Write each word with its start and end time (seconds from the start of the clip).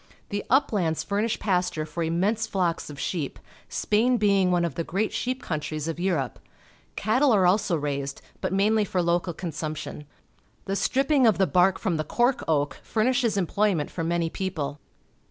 The 0.29 0.43
uplands 0.49 1.03
fur 1.03 1.21
nish 1.21 1.37
pasture 1.37 1.85
for 1.85 2.01
immense 2.01 2.47
flocks 2.47 2.89
of 2.89 2.99
sheep, 2.99 3.37
Spain 3.69 4.17
being 4.17 4.49
one 4.49 4.65
of 4.65 4.73
the 4.73 4.83
great 4.83 5.13
sheep 5.13 5.43
countries 5.43 5.87
of 5.87 5.99
Europe. 5.99 6.39
Cattle 6.95 7.31
are 7.31 7.45
also 7.45 7.75
raised, 7.75 8.19
bu 8.41 8.47
fc 8.49 8.51
mainly 8.51 8.83
for 8.83 8.99
local 9.03 9.31
consumption. 9.35 10.05
The 10.65 10.75
strip 10.75 11.09
ping 11.09 11.27
of 11.27 11.37
the 11.37 11.45
bark 11.45 11.77
from 11.77 11.97
the 11.97 12.03
cork 12.03 12.43
oak 12.47 12.79
furnishes 12.81 13.37
employment 13.37 13.91
for 13.91 14.03
many 14.03 14.31
people. 14.31 14.79